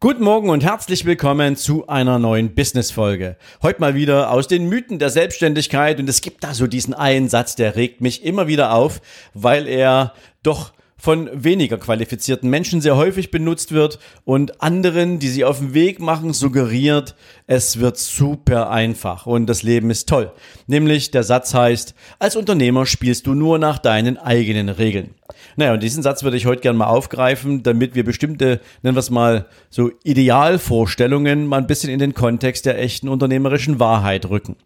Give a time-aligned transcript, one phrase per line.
[0.00, 3.36] Guten Morgen und herzlich willkommen zu einer neuen Business-Folge.
[3.62, 7.28] Heute mal wieder aus den Mythen der Selbstständigkeit und es gibt da so diesen einen
[7.28, 9.00] Satz, der regt mich immer wieder auf,
[9.34, 15.44] weil er doch von weniger qualifizierten Menschen sehr häufig benutzt wird und anderen, die sie
[15.44, 17.14] auf den Weg machen, suggeriert,
[17.46, 20.32] es wird super einfach und das Leben ist toll.
[20.66, 25.14] Nämlich der Satz heißt, als Unternehmer spielst du nur nach deinen eigenen Regeln.
[25.56, 29.00] Naja, und diesen Satz würde ich heute gerne mal aufgreifen, damit wir bestimmte, nennen wir
[29.00, 34.56] es mal, so Idealvorstellungen mal ein bisschen in den Kontext der echten unternehmerischen Wahrheit rücken.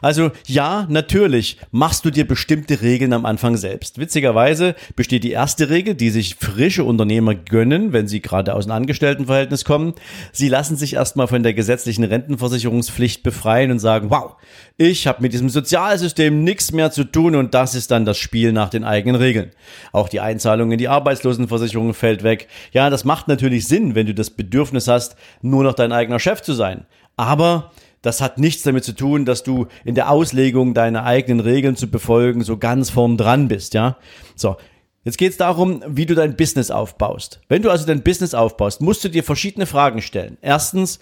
[0.00, 3.98] Also ja, natürlich machst du dir bestimmte Regeln am Anfang selbst.
[3.98, 8.76] Witzigerweise besteht die erste Regel, die sich frische Unternehmer gönnen, wenn sie gerade aus einem
[8.76, 9.94] Angestelltenverhältnis kommen.
[10.32, 14.36] Sie lassen sich erstmal von der gesetzlichen Rentenversicherungspflicht befreien und sagen, wow,
[14.76, 18.52] ich habe mit diesem Sozialsystem nichts mehr zu tun und das ist dann das Spiel
[18.52, 19.50] nach den eigenen Regeln.
[19.92, 22.48] Auch die Einzahlung in die Arbeitslosenversicherung fällt weg.
[22.72, 26.40] Ja, das macht natürlich Sinn, wenn du das Bedürfnis hast, nur noch dein eigener Chef
[26.40, 26.86] zu sein.
[27.16, 27.72] Aber
[28.02, 31.88] das hat nichts damit zu tun, dass du in der Auslegung deiner eigenen Regeln zu
[31.88, 33.96] befolgen so ganz vorn dran bist, ja?
[34.34, 34.56] So.
[35.04, 37.40] Jetzt geht es darum, wie du dein Business aufbaust.
[37.48, 40.38] Wenn du also dein Business aufbaust, musst du dir verschiedene Fragen stellen.
[40.40, 41.00] Erstens,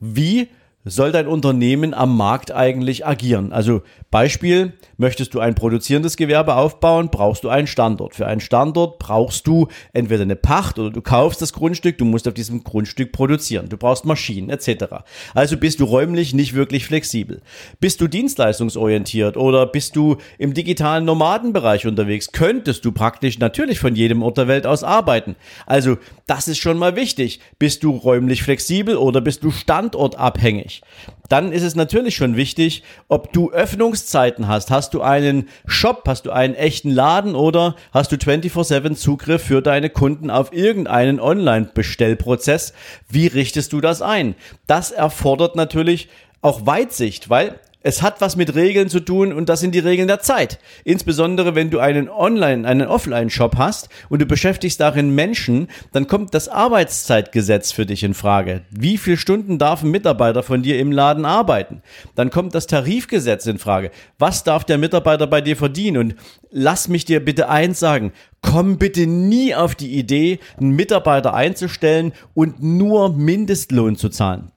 [0.00, 0.48] wie
[0.84, 3.52] soll dein Unternehmen am Markt eigentlich agieren?
[3.52, 3.82] Also
[4.14, 8.14] Beispiel, möchtest du ein produzierendes Gewerbe aufbauen, brauchst du einen Standort.
[8.14, 12.28] Für einen Standort brauchst du entweder eine Pacht oder du kaufst das Grundstück, du musst
[12.28, 13.68] auf diesem Grundstück produzieren.
[13.68, 15.02] Du brauchst Maschinen etc.
[15.34, 17.42] Also bist du räumlich nicht wirklich flexibel.
[17.80, 23.96] Bist du dienstleistungsorientiert oder bist du im digitalen Nomadenbereich unterwegs, könntest du praktisch natürlich von
[23.96, 25.34] jedem Ort der Welt aus arbeiten.
[25.66, 25.96] Also
[26.28, 27.40] das ist schon mal wichtig.
[27.58, 30.82] Bist du räumlich flexibel oder bist du standortabhängig?
[31.28, 34.70] Dann ist es natürlich schon wichtig, ob du Öffnungszeiten hast.
[34.70, 39.62] Hast du einen Shop, hast du einen echten Laden oder hast du 24/7 Zugriff für
[39.62, 42.74] deine Kunden auf irgendeinen Online-Bestellprozess?
[43.08, 44.34] Wie richtest du das ein?
[44.66, 46.08] Das erfordert natürlich
[46.42, 50.08] auch Weitsicht, weil es hat was mit Regeln zu tun und das sind die Regeln
[50.08, 50.58] der Zeit.
[50.84, 56.32] Insbesondere wenn du einen Online, einen Offline-Shop hast und du beschäftigst darin Menschen, dann kommt
[56.32, 58.62] das Arbeitszeitgesetz für dich in Frage.
[58.70, 61.82] Wie viele Stunden darf ein Mitarbeiter von dir im Laden arbeiten?
[62.14, 63.90] Dann kommt das Tarifgesetz in Frage.
[64.18, 65.98] Was darf der Mitarbeiter bei dir verdienen?
[65.98, 66.14] Und
[66.50, 68.12] lass mich dir bitte eins sagen.
[68.40, 74.53] Komm bitte nie auf die Idee, einen Mitarbeiter einzustellen und nur Mindestlohn zu zahlen.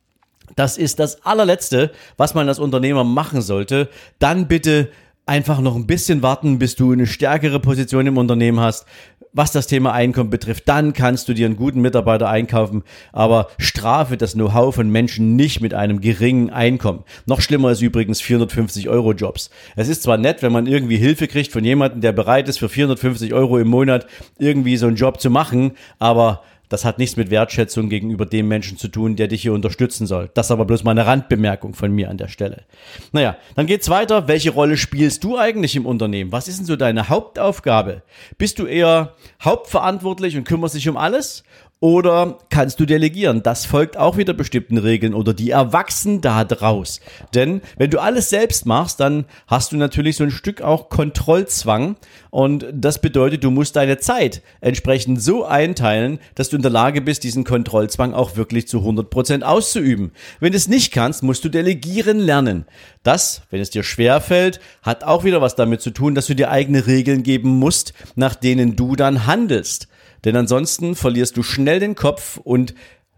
[0.57, 3.89] Das ist das allerletzte, was man als Unternehmer machen sollte.
[4.17, 4.89] Dann bitte
[5.27, 8.87] einfach noch ein bisschen warten, bis du eine stärkere Position im Unternehmen hast.
[9.33, 14.17] Was das Thema Einkommen betrifft, dann kannst du dir einen guten Mitarbeiter einkaufen, aber strafe
[14.17, 17.03] das Know-how von Menschen nicht mit einem geringen Einkommen.
[17.27, 19.51] Noch schlimmer ist übrigens 450 Euro Jobs.
[19.75, 22.69] Es ist zwar nett, wenn man irgendwie Hilfe kriegt von jemandem, der bereit ist, für
[22.69, 24.07] 450 Euro im Monat
[24.39, 28.77] irgendwie so einen Job zu machen, aber das hat nichts mit Wertschätzung gegenüber dem Menschen
[28.77, 30.29] zu tun, der dich hier unterstützen soll.
[30.33, 32.63] Das ist aber bloß mal eine Randbemerkung von mir an der Stelle.
[33.11, 34.27] Naja, dann geht's weiter.
[34.27, 36.31] Welche Rolle spielst du eigentlich im Unternehmen?
[36.31, 38.03] Was ist denn so deine Hauptaufgabe?
[38.37, 41.43] Bist du eher hauptverantwortlich und kümmerst dich um alles?
[41.79, 43.43] Oder kannst du delegieren?
[43.43, 47.01] Das folgt auch wieder bestimmten Regeln oder die erwachsen da draus.
[47.35, 51.95] Denn wenn du alles selbst machst, dann hast du natürlich so ein Stück auch Kontrollzwang
[52.31, 56.99] und das bedeutet, du musst deine Zeit entsprechend so einteilen, dass du in der Lage
[56.99, 60.13] bist, diesen Kontrollzwang auch wirklich zu 100 Prozent auszuüben.
[60.39, 62.65] Wenn du es nicht kannst, musst du delegieren lernen.
[63.03, 66.33] Das, wenn es dir schwer fällt, hat auch wieder was damit zu tun, dass du
[66.33, 69.87] dir eigene Regeln geben musst, nach denen du dann handelst.
[70.25, 72.73] Denn ansonsten verlierst du schnell den Kopf und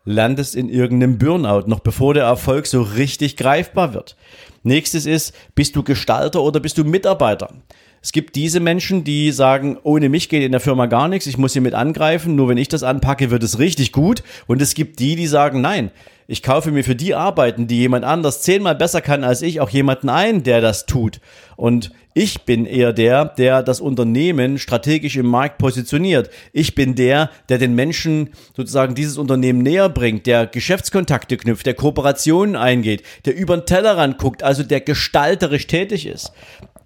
[0.06, 4.16] landest in irgendeinem Burnout, noch bevor der Erfolg so richtig greifbar wird.
[4.64, 7.54] Nächstes ist, bist du Gestalter oder bist du Mitarbeiter?
[8.02, 11.38] Es gibt diese Menschen, die sagen, ohne mich geht in der Firma gar nichts, ich
[11.38, 14.24] muss hier mit angreifen, nur wenn ich das anpacke, wird es richtig gut.
[14.48, 15.92] Und es gibt die, die sagen, nein,
[16.30, 19.70] ich kaufe mir für die Arbeiten, die jemand anders zehnmal besser kann als ich, auch
[19.72, 21.22] jemanden ein, der das tut.
[21.56, 26.30] Und ich bin eher der, der das Unternehmen strategisch im Markt positioniert.
[26.54, 31.74] Ich bin der, der den Menschen sozusagen dieses Unternehmen näher bringt, der Geschäftskontakte knüpft, der
[31.74, 36.32] Kooperationen eingeht, der über den Tellerrand guckt, also der gestalterisch tätig ist.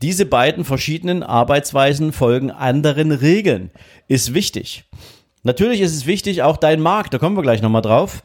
[0.02, 3.72] Diese beiden verschiedenen Arbeitsweisen folgen anderen Regeln.
[4.08, 4.86] Ist wichtig.
[5.44, 8.24] Natürlich ist es wichtig, auch dein Markt, da kommen wir gleich nochmal drauf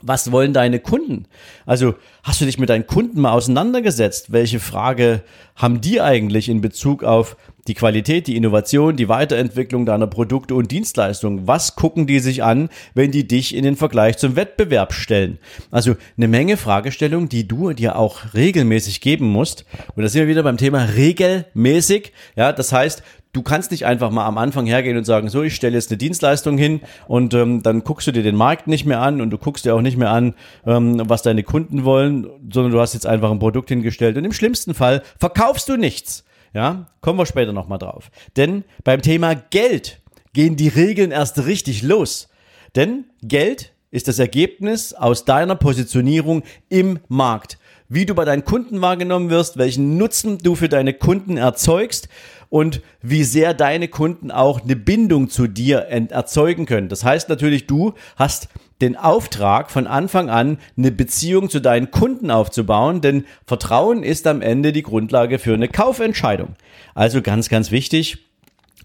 [0.00, 1.26] Was wollen deine Kunden?
[1.66, 4.30] Also hast du dich mit deinen Kunden mal auseinandergesetzt?
[4.30, 5.22] Welche Frage
[5.56, 7.36] haben die eigentlich in Bezug auf
[7.66, 11.48] die Qualität, die Innovation, die Weiterentwicklung deiner Produkte und Dienstleistungen?
[11.48, 15.38] Was gucken die sich an, wenn die dich in den Vergleich zum Wettbewerb stellen?
[15.72, 19.64] Also eine Menge Fragestellungen, die du dir auch regelmäßig geben musst.
[19.96, 22.12] Und da sind wir wieder beim Thema regelmäßig.
[22.36, 25.54] Ja, das heißt, du kannst nicht einfach mal am Anfang hergehen und sagen, so, ich
[25.54, 29.00] stelle jetzt eine Dienstleistung hin und ähm, dann guckst du dir den Markt nicht mehr
[29.00, 30.34] an und du guckst dir auch nicht mehr an,
[30.66, 34.32] ähm, was deine Kunden wollen, sondern du hast jetzt einfach ein Produkt hingestellt und im
[34.32, 36.24] schlimmsten Fall verkaufst du nichts.
[36.54, 38.10] Ja, kommen wir später nochmal drauf.
[38.36, 40.00] Denn beim Thema Geld
[40.32, 42.28] gehen die Regeln erst richtig los.
[42.74, 47.58] Denn Geld ist das Ergebnis aus deiner Positionierung im Markt.
[47.90, 52.08] Wie du bei deinen Kunden wahrgenommen wirst, welchen Nutzen du für deine Kunden erzeugst
[52.50, 56.88] und wie sehr deine Kunden auch eine Bindung zu dir erzeugen können.
[56.88, 58.48] Das heißt natürlich, du hast
[58.82, 64.42] den Auftrag von Anfang an eine Beziehung zu deinen Kunden aufzubauen, denn Vertrauen ist am
[64.42, 66.56] Ende die Grundlage für eine Kaufentscheidung.
[66.94, 68.18] Also ganz, ganz wichtig,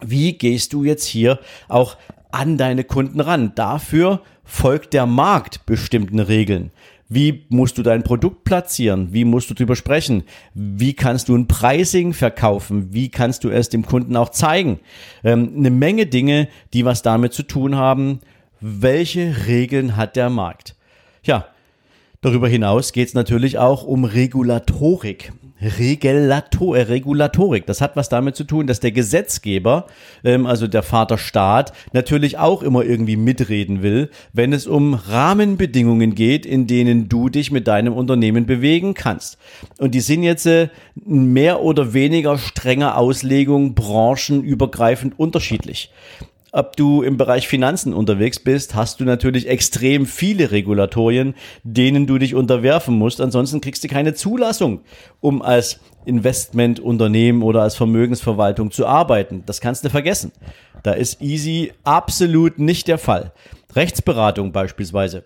[0.01, 1.97] wie gehst du jetzt hier auch
[2.31, 3.51] an deine Kunden ran?
[3.55, 6.71] Dafür folgt der Markt bestimmten Regeln.
[7.13, 9.09] Wie musst du dein Produkt platzieren?
[9.13, 10.23] Wie musst du drüber sprechen?
[10.55, 12.91] Wie kannst du ein Pricing verkaufen?
[12.91, 14.79] Wie kannst du es dem Kunden auch zeigen?
[15.23, 18.19] Ähm, eine Menge Dinge, die was damit zu tun haben.
[18.61, 20.75] Welche Regeln hat der Markt?
[21.23, 21.45] Ja,
[22.21, 25.33] darüber hinaus geht es natürlich auch um Regulatorik.
[25.77, 27.65] Regulator, äh, Regulatorik.
[27.65, 29.87] Das hat was damit zu tun, dass der Gesetzgeber,
[30.23, 36.45] ähm, also der Vaterstaat, natürlich auch immer irgendwie mitreden will, wenn es um Rahmenbedingungen geht,
[36.45, 39.37] in denen du dich mit deinem Unternehmen bewegen kannst.
[39.77, 45.91] Und die sind jetzt äh, mehr oder weniger strenger Auslegung branchenübergreifend unterschiedlich
[46.53, 51.33] ob du im Bereich Finanzen unterwegs bist, hast du natürlich extrem viele Regulatorien,
[51.63, 53.19] denen du dich unterwerfen musst.
[53.19, 54.81] Ansonsten kriegst du keine Zulassung,
[55.19, 59.41] um als Investmentunternehmen oder als Vermögensverwaltung zu arbeiten.
[59.47, 60.31] Das kannst du vergessen.
[60.83, 63.33] Da ist Easy absolut nicht der Fall.
[63.75, 65.25] Rechtsberatung beispielsweise.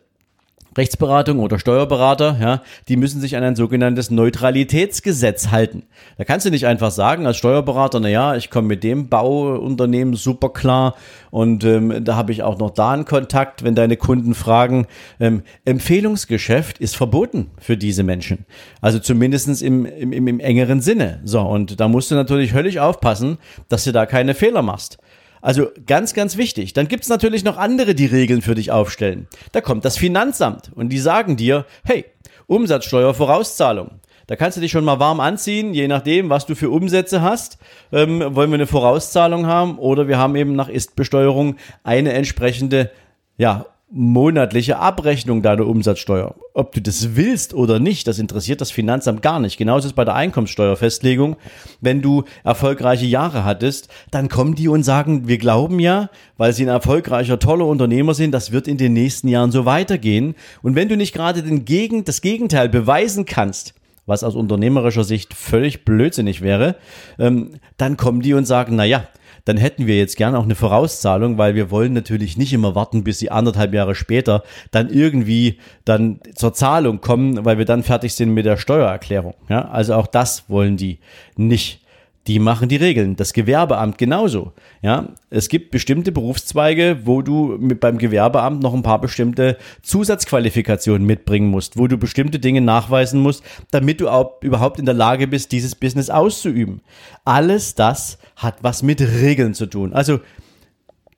[0.78, 5.84] Rechtsberatung oder Steuerberater, ja, die müssen sich an ein sogenanntes Neutralitätsgesetz halten.
[6.18, 10.16] Da kannst du nicht einfach sagen als Steuerberater, na ja, ich komme mit dem Bauunternehmen
[10.16, 10.96] super klar
[11.32, 14.88] und ähm, da habe ich auch noch da einen Kontakt, wenn deine Kunden fragen.
[15.20, 18.46] Ähm, Empfehlungsgeschäft ist verboten für diese Menschen.
[18.82, 21.20] Also zumindestens im, im, im engeren Sinne.
[21.24, 23.38] So, und da musst du natürlich höllisch aufpassen,
[23.70, 24.98] dass du da keine Fehler machst.
[25.42, 26.74] Also ganz, ganz wichtig.
[26.74, 29.28] Dann gibt's natürlich noch andere, die Regeln für dich aufstellen.
[29.52, 32.06] Da kommt das Finanzamt und die sagen dir, hey,
[32.48, 34.00] Umsatzsteuervorauszahlung.
[34.28, 37.58] Da kannst du dich schon mal warm anziehen, je nachdem, was du für Umsätze hast.
[37.94, 42.92] Ähm, wollen wir eine Vorauszahlung haben oder wir haben eben nach Istbesteuerung eine entsprechende
[43.38, 46.36] ja, monatliche Abrechnung deiner Umsatzsteuer.
[46.54, 49.58] Ob du das willst oder nicht, das interessiert das Finanzamt gar nicht.
[49.58, 51.38] Genauso ist es bei der Einkommenssteuerfestlegung.
[51.80, 56.64] Wenn du erfolgreiche Jahre hattest, dann kommen die und sagen, wir glauben ja, weil sie
[56.64, 60.36] ein erfolgreicher, toller Unternehmer sind, das wird in den nächsten Jahren so weitergehen.
[60.62, 63.74] Und wenn du nicht gerade den Gegen, das Gegenteil beweisen kannst,
[64.06, 66.76] was aus unternehmerischer Sicht völlig blödsinnig wäre,
[67.20, 69.08] ähm, dann kommen die und sagen, na ja,
[69.48, 73.06] dann hätten wir jetzt gerne auch eine Vorauszahlung, weil wir wollen natürlich nicht immer warten,
[73.06, 78.14] bis sie anderthalb Jahre später dann irgendwie dann zur Zahlung kommen, weil wir dann fertig
[78.14, 79.36] sind mit der Steuererklärung.
[79.48, 81.00] Ja, also auch das wollen die
[81.38, 81.82] nicht
[82.28, 83.16] die machen die Regeln.
[83.16, 84.52] Das Gewerbeamt genauso.
[84.82, 91.08] Ja, es gibt bestimmte Berufszweige, wo du mit beim Gewerbeamt noch ein paar bestimmte Zusatzqualifikationen
[91.08, 95.28] mitbringen musst, wo du bestimmte Dinge nachweisen musst, damit du auch überhaupt in der Lage
[95.28, 96.82] bist, dieses Business auszuüben.
[97.24, 99.94] Alles das hat was mit Regeln zu tun.
[99.94, 100.20] Also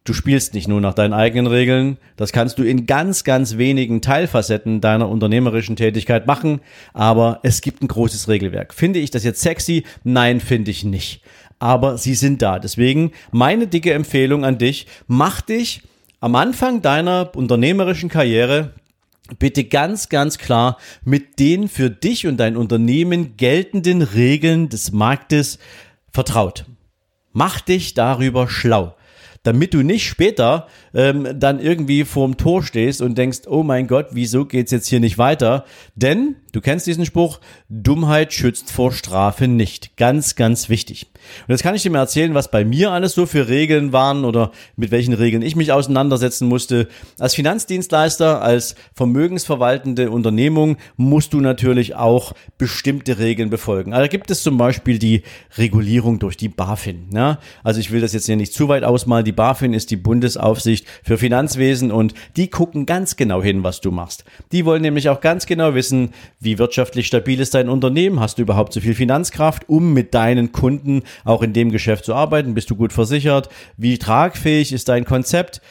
[0.09, 4.01] Du spielst nicht nur nach deinen eigenen Regeln, das kannst du in ganz, ganz wenigen
[4.01, 6.61] Teilfacetten deiner unternehmerischen Tätigkeit machen,
[6.95, 8.73] aber es gibt ein großes Regelwerk.
[8.73, 9.83] Finde ich das jetzt sexy?
[10.03, 11.21] Nein, finde ich nicht.
[11.59, 12.57] Aber sie sind da.
[12.57, 15.83] Deswegen meine dicke Empfehlung an dich, mach dich
[16.21, 18.73] am Anfang deiner unternehmerischen Karriere
[19.37, 25.59] bitte ganz, ganz klar mit den für dich und dein Unternehmen geltenden Regeln des Marktes
[26.11, 26.65] vertraut.
[27.31, 28.95] Mach dich darüber schlau
[29.43, 34.07] damit du nicht später ähm, dann irgendwie vorm Tor stehst und denkst, oh mein Gott,
[34.11, 35.65] wieso geht's jetzt hier nicht weiter?
[35.95, 39.95] Denn, du kennst diesen Spruch, Dummheit schützt vor Strafe nicht.
[39.97, 41.07] Ganz, ganz wichtig.
[41.47, 44.25] Und jetzt kann ich dir mal erzählen, was bei mir alles so für Regeln waren
[44.25, 46.87] oder mit welchen Regeln ich mich auseinandersetzen musste.
[47.17, 53.93] Als Finanzdienstleister, als vermögensverwaltende Unternehmung musst du natürlich auch bestimmte Regeln befolgen.
[53.93, 55.23] Also gibt es zum Beispiel die
[55.57, 57.09] Regulierung durch die BaFin.
[57.13, 57.39] Ja?
[57.63, 60.87] Also ich will das jetzt hier nicht zu weit ausmalen die BaFin ist die Bundesaufsicht
[61.03, 64.23] für Finanzwesen und die gucken ganz genau hin, was du machst.
[64.51, 68.41] Die wollen nämlich auch ganz genau wissen, wie wirtschaftlich stabil ist dein Unternehmen, hast du
[68.41, 72.71] überhaupt so viel Finanzkraft, um mit deinen Kunden auch in dem Geschäft zu arbeiten, bist
[72.71, 75.61] du gut versichert, wie tragfähig ist dein Konzept.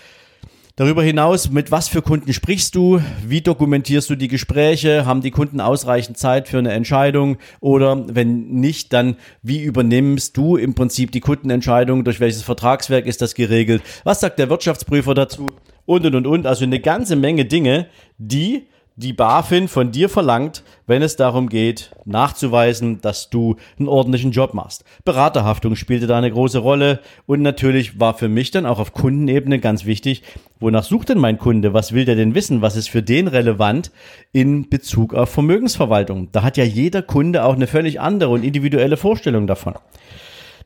[0.78, 3.00] Darüber hinaus, mit was für Kunden sprichst du?
[3.26, 5.04] Wie dokumentierst du die Gespräche?
[5.04, 7.38] Haben die Kunden ausreichend Zeit für eine Entscheidung?
[7.58, 12.04] Oder wenn nicht, dann wie übernimmst du im Prinzip die Kundenentscheidung?
[12.04, 13.82] Durch welches Vertragswerk ist das geregelt?
[14.04, 15.49] Was sagt der Wirtschaftsprüfer dazu?
[15.85, 16.47] Und, und, und, und.
[16.47, 18.68] Also eine ganze Menge Dinge, die
[18.99, 24.55] die BaFin von dir verlangt, wenn es darum geht, nachzuweisen, dass du einen ordentlichen Job
[24.55, 24.83] machst.
[25.05, 29.61] Beraterhaftung spielte da eine große Rolle und natürlich war für mich dann auch auf Kundenebene
[29.61, 30.25] ganz wichtig,
[30.59, 31.73] wonach sucht denn mein Kunde?
[31.75, 32.61] Was will der denn wissen?
[32.61, 33.93] Was ist für den relevant
[34.33, 36.33] in Bezug auf Vermögensverwaltung?
[36.33, 39.75] Da hat ja jeder Kunde auch eine völlig andere und individuelle Vorstellung davon.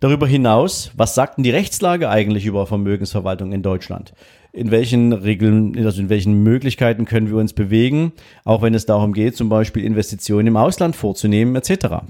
[0.00, 4.14] Darüber hinaus, was sagt denn die Rechtslage eigentlich über Vermögensverwaltung in Deutschland?
[4.52, 8.12] In welchen Regeln, also in welchen Möglichkeiten können wir uns bewegen,
[8.44, 12.02] auch wenn es darum geht, zum Beispiel Investitionen im Ausland vorzunehmen, etc.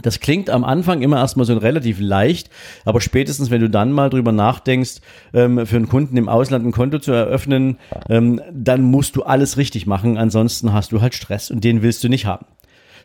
[0.00, 2.48] Das klingt am Anfang immer erstmal so relativ leicht,
[2.86, 5.00] aber spätestens, wenn du dann mal drüber nachdenkst,
[5.34, 7.76] ähm, für einen Kunden im Ausland ein Konto zu eröffnen,
[8.08, 12.02] ähm, dann musst du alles richtig machen, ansonsten hast du halt Stress und den willst
[12.04, 12.46] du nicht haben.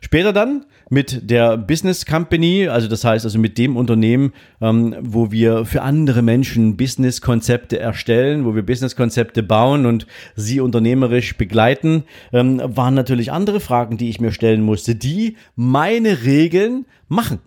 [0.00, 5.30] Später dann mit der Business Company, also das heißt also mit dem Unternehmen, ähm, wo
[5.30, 12.60] wir für andere Menschen Business-Konzepte erstellen, wo wir Business-Konzepte bauen und sie unternehmerisch begleiten, ähm,
[12.64, 17.40] waren natürlich andere Fragen, die ich mir stellen musste, die meine Regeln machen.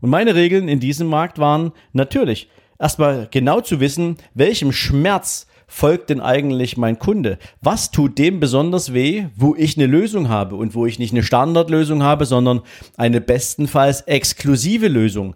[0.00, 2.48] Und meine Regeln in diesem Markt waren natürlich
[2.78, 7.38] erstmal genau zu wissen, welchem Schmerz folgt denn eigentlich mein Kunde?
[7.62, 11.22] Was tut dem besonders weh, wo ich eine Lösung habe und wo ich nicht eine
[11.22, 12.60] Standardlösung habe, sondern
[12.98, 15.34] eine bestenfalls exklusive Lösung?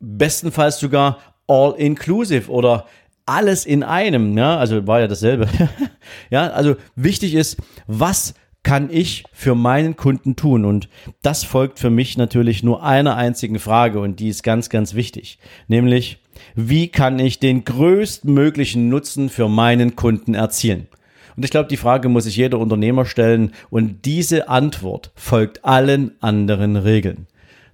[0.00, 2.86] Bestenfalls sogar all inclusive oder
[3.26, 5.48] alles in einem, ja, also war ja dasselbe.
[6.30, 8.32] ja, also wichtig ist, was
[8.64, 10.64] kann ich für meinen Kunden tun?
[10.64, 10.88] Und
[11.22, 15.38] das folgt für mich natürlich nur einer einzigen Frage und die ist ganz, ganz wichtig,
[15.68, 16.18] nämlich,
[16.56, 20.88] wie kann ich den größtmöglichen Nutzen für meinen Kunden erzielen?
[21.36, 26.12] Und ich glaube, die Frage muss sich jeder Unternehmer stellen und diese Antwort folgt allen
[26.20, 27.26] anderen Regeln.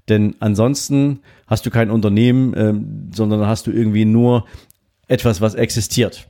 [0.09, 2.75] Denn ansonsten hast du kein Unternehmen, äh,
[3.15, 4.47] sondern hast du irgendwie nur
[5.09, 6.29] etwas, was existiert.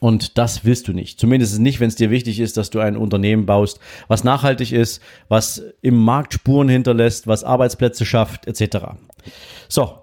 [0.00, 1.18] Und das willst du nicht.
[1.18, 5.02] Zumindest nicht, wenn es dir wichtig ist, dass du ein Unternehmen baust, was nachhaltig ist,
[5.28, 8.78] was im Markt Spuren hinterlässt, was Arbeitsplätze schafft, etc.
[9.68, 9.98] So,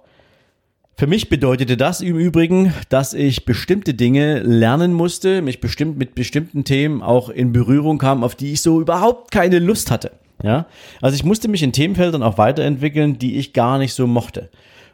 [0.97, 6.15] für mich bedeutete das im Übrigen, dass ich bestimmte Dinge lernen musste, mich bestimmt mit
[6.15, 10.11] bestimmten Themen auch in Berührung kam, auf die ich so überhaupt keine Lust hatte.
[10.43, 10.67] Ja,
[11.01, 14.49] also ich musste mich in Themenfeldern auch weiterentwickeln, die ich gar nicht so mochte.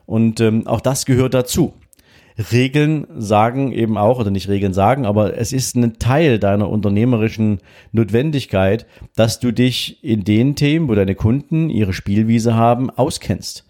[0.06, 1.74] Und ähm, auch das gehört dazu.
[2.52, 7.60] Regeln sagen eben auch, oder nicht Regeln sagen, aber es ist ein Teil deiner unternehmerischen
[7.92, 8.86] Notwendigkeit,
[9.16, 13.66] dass du dich in den Themen, wo deine Kunden ihre Spielwiese haben, auskennst.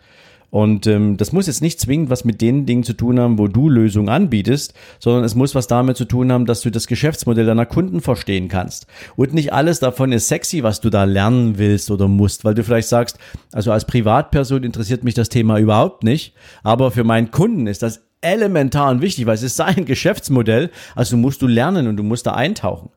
[0.51, 3.48] Und ähm, das muss jetzt nicht zwingend was mit den Dingen zu tun haben, wo
[3.48, 7.46] du Lösungen anbietest, sondern es muss was damit zu tun haben, dass du das Geschäftsmodell
[7.46, 8.86] deiner Kunden verstehen kannst.
[9.15, 12.65] Und nicht alles davon ist sexy, was du da lernen willst oder musst, weil du
[12.65, 13.18] vielleicht sagst,
[13.53, 18.01] also als Privatperson interessiert mich das Thema überhaupt nicht, aber für meinen Kunden ist das
[18.22, 22.28] elementar und wichtig, weil es ist sein Geschäftsmodell, also musst du lernen und du musst
[22.28, 22.90] da eintauchen.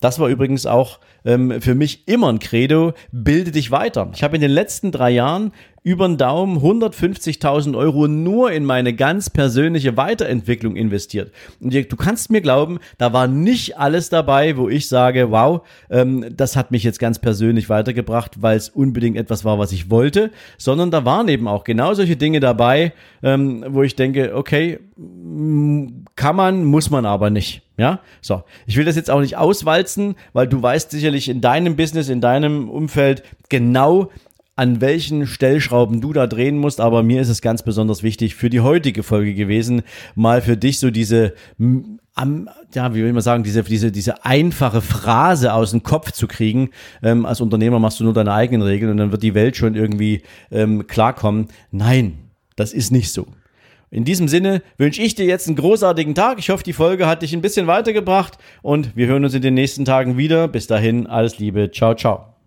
[0.00, 4.10] Das war übrigens auch ähm, für mich immer ein Credo, bilde dich weiter.
[4.14, 5.52] Ich habe in den letzten drei Jahren
[5.82, 11.32] über den Daumen 150.000 Euro nur in meine ganz persönliche Weiterentwicklung investiert.
[11.60, 16.26] Und du kannst mir glauben, da war nicht alles dabei, wo ich sage, wow, ähm,
[16.36, 20.30] das hat mich jetzt ganz persönlich weitergebracht, weil es unbedingt etwas war, was ich wollte,
[20.58, 26.36] sondern da waren eben auch genau solche Dinge dabei, ähm, wo ich denke, okay, kann
[26.36, 27.62] man, muss man aber nicht.
[27.80, 28.42] Ja, so.
[28.66, 32.20] Ich will das jetzt auch nicht auswalzen, weil du weißt sicherlich in deinem Business, in
[32.20, 34.10] deinem Umfeld genau,
[34.54, 38.50] an welchen Stellschrauben du da drehen musst, aber mir ist es ganz besonders wichtig für
[38.50, 39.80] die heutige Folge gewesen,
[40.14, 45.54] mal für dich so diese, ja, wie will man sagen, diese, diese, diese einfache Phrase
[45.54, 46.68] aus dem Kopf zu kriegen.
[47.02, 49.74] Ähm, als Unternehmer machst du nur deine eigenen Regeln und dann wird die Welt schon
[49.74, 50.20] irgendwie
[50.50, 51.48] ähm, klarkommen.
[51.70, 52.18] Nein,
[52.56, 53.26] das ist nicht so.
[53.90, 56.38] In diesem Sinne wünsche ich dir jetzt einen großartigen Tag.
[56.38, 59.54] Ich hoffe, die Folge hat dich ein bisschen weitergebracht und wir hören uns in den
[59.54, 60.46] nächsten Tagen wieder.
[60.46, 61.70] Bis dahin, alles Liebe.
[61.72, 62.39] Ciao, ciao.